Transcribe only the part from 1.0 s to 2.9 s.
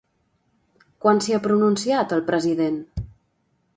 Quan s'hi ha pronunciat el president?